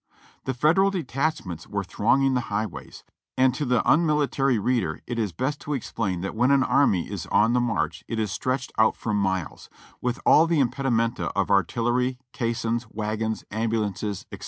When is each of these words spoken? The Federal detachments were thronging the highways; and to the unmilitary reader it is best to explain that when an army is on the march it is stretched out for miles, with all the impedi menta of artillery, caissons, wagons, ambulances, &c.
The 0.45 0.55
Federal 0.55 0.89
detachments 0.89 1.67
were 1.67 1.83
thronging 1.83 2.33
the 2.33 2.49
highways; 2.49 3.03
and 3.37 3.53
to 3.53 3.65
the 3.65 3.87
unmilitary 3.87 4.57
reader 4.57 4.99
it 5.05 5.19
is 5.19 5.31
best 5.31 5.61
to 5.61 5.75
explain 5.75 6.21
that 6.21 6.33
when 6.33 6.49
an 6.49 6.63
army 6.63 7.07
is 7.07 7.27
on 7.27 7.53
the 7.53 7.59
march 7.59 8.03
it 8.07 8.17
is 8.17 8.31
stretched 8.31 8.71
out 8.79 8.95
for 8.95 9.13
miles, 9.13 9.69
with 10.01 10.19
all 10.25 10.47
the 10.47 10.59
impedi 10.59 10.91
menta 10.91 11.31
of 11.35 11.51
artillery, 11.51 12.17
caissons, 12.33 12.87
wagons, 12.91 13.43
ambulances, 13.51 14.25
&c. 14.33 14.39